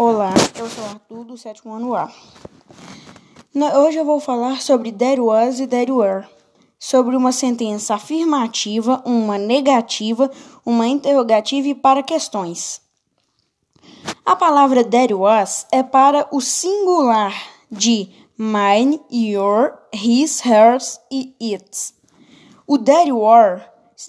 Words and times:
Olá, 0.00 0.32
eu 0.56 0.70
sou 0.70 0.84
Arthur 0.84 1.24
do 1.24 1.36
sétimo 1.36 1.74
ano 1.74 1.92
A. 1.92 2.08
Hoje 3.84 3.98
eu 3.98 4.04
vou 4.04 4.20
falar 4.20 4.62
sobre 4.62 4.92
there 4.92 5.20
was 5.20 5.58
e 5.58 5.66
there 5.66 5.90
were, 5.90 6.24
sobre 6.78 7.16
uma 7.16 7.32
sentença 7.32 7.96
afirmativa, 7.96 9.02
uma 9.04 9.36
negativa, 9.36 10.30
uma 10.64 10.86
interrogativa 10.86 11.66
e 11.66 11.74
para 11.74 12.04
questões. 12.04 12.80
A 14.24 14.36
palavra 14.36 14.84
there 14.84 15.14
was 15.14 15.66
é 15.72 15.82
para 15.82 16.28
o 16.30 16.40
singular 16.40 17.34
de 17.68 18.08
mine, 18.38 19.00
your, 19.10 19.80
his, 19.92 20.40
hers 20.46 21.00
e 21.10 21.34
its. 21.40 21.92
O 22.68 22.78
there 22.78 23.10
were 23.10 23.62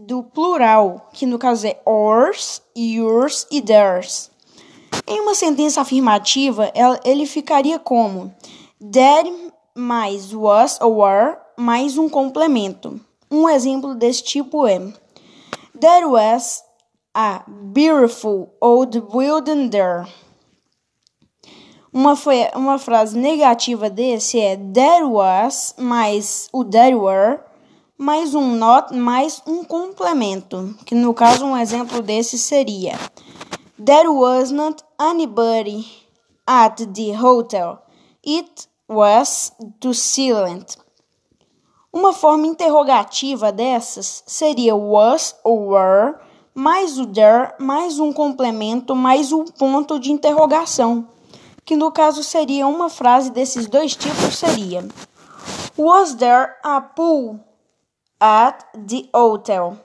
do 0.00 0.24
plural, 0.24 1.08
que 1.14 1.24
no 1.24 1.38
caso 1.38 1.66
é 1.66 1.80
ours, 1.86 2.60
yours 2.76 3.46
e 3.50 3.62
theirs. 3.62 4.29
Em 5.10 5.18
uma 5.22 5.34
sentença 5.34 5.80
afirmativa, 5.80 6.70
ele 7.04 7.26
ficaria 7.26 7.80
como 7.80 8.32
there 8.80 9.52
mais 9.74 10.32
was 10.32 10.78
ou 10.80 10.98
were 10.98 11.36
mais 11.56 11.98
um 11.98 12.08
complemento. 12.08 13.00
Um 13.28 13.48
exemplo 13.48 13.96
desse 13.96 14.22
tipo 14.22 14.68
é 14.68 14.78
There 15.80 16.06
was 16.06 16.62
a 17.12 17.42
beautiful 17.48 18.54
old 18.60 19.00
building 19.00 19.68
there. 19.70 20.06
Uma, 21.92 22.14
uma 22.54 22.78
frase 22.78 23.18
negativa 23.18 23.90
desse 23.90 24.38
é 24.38 24.56
there 24.56 25.06
was 25.06 25.74
mais 25.76 26.48
o 26.52 26.64
there 26.64 26.94
were 26.94 27.40
mais 27.98 28.32
um 28.32 28.54
not 28.54 28.94
mais 28.94 29.42
um 29.44 29.64
complemento, 29.64 30.72
que 30.86 30.94
no 30.94 31.12
caso 31.12 31.44
um 31.44 31.56
exemplo 31.56 32.00
desse 32.00 32.38
seria 32.38 32.96
There 33.82 34.12
was 34.12 34.52
not 34.52 34.82
anybody 35.00 35.88
at 36.46 36.76
the 36.92 37.12
hotel. 37.12 37.82
It 38.22 38.68
was 38.86 39.52
too 39.80 39.94
silent. 39.94 40.76
Uma 41.90 42.12
forma 42.12 42.46
interrogativa 42.46 43.50
dessas 43.50 44.22
seria 44.26 44.76
was 44.76 45.34
ou 45.42 45.68
were 45.68 46.14
mais 46.54 46.98
o 46.98 47.06
there 47.06 47.54
mais 47.58 47.98
um 47.98 48.12
complemento 48.12 48.94
mais 48.94 49.32
um 49.32 49.46
ponto 49.46 49.98
de 49.98 50.12
interrogação, 50.12 51.08
que 51.64 51.74
no 51.74 51.90
caso 51.90 52.22
seria 52.22 52.66
uma 52.66 52.90
frase 52.90 53.30
desses 53.30 53.66
dois 53.66 53.96
tipos 53.96 54.36
seria 54.36 54.86
Was 55.78 56.16
there 56.16 56.54
a 56.62 56.82
pool 56.82 57.40
at 58.20 58.62
the 58.74 59.08
hotel. 59.14 59.78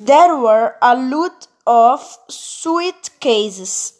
There 0.00 0.36
were 0.36 0.74
a 0.80 0.94
lot 0.94 1.48
of 1.68 2.02
suitcases. 2.30 3.94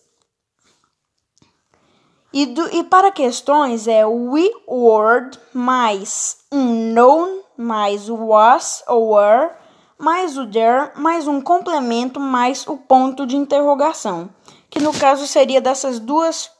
E, 2.33 2.47
do, 2.47 2.75
e 2.75 2.83
para 2.85 3.13
questões 3.13 3.87
é 3.87 4.07
we 4.07 4.51
word 4.67 5.39
mais 5.53 6.39
um 6.51 6.93
known 6.93 7.43
mais 7.57 8.09
o 8.09 8.15
was 8.15 8.83
ou 8.87 9.15
were 9.15 9.51
mais 9.99 10.39
o 10.39 10.47
there 10.47 10.93
mais 10.97 11.27
um 11.27 11.41
complemento 11.41 12.21
mais 12.21 12.67
o 12.67 12.77
ponto 12.77 13.27
de 13.27 13.37
interrogação, 13.37 14.31
que 14.71 14.81
no 14.81 14.93
caso 14.93 15.27
seria 15.27 15.61
dessas 15.61 15.99
duas 15.99 16.51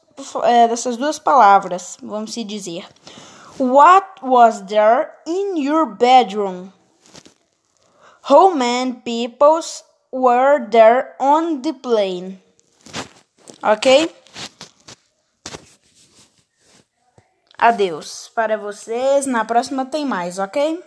é, 0.43 0.67
dessas 0.67 0.97
duas 0.97 1.17
palavras, 1.17 1.97
vamos 2.03 2.33
se 2.33 2.43
dizer. 2.43 2.87
What 3.57 4.07
was 4.21 4.61
there 4.61 5.09
in 5.25 5.57
your 5.61 5.85
bedroom? 5.85 6.71
How 8.29 8.53
many 8.53 8.93
people 8.93 9.61
were 10.11 10.67
there 10.69 11.15
on 11.19 11.61
the 11.61 11.73
plane? 11.73 12.41
Ok? 13.63 14.09
Adeus 17.57 18.31
para 18.33 18.57
vocês. 18.57 19.25
Na 19.25 19.43
próxima 19.43 19.85
tem 19.85 20.05
mais, 20.05 20.39
ok? 20.39 20.81